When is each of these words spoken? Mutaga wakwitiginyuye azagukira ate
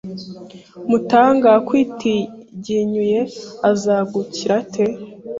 Mutaga 0.89 1.47
wakwitiginyuye 1.55 3.19
azagukira 3.71 4.53
ate 4.61 4.83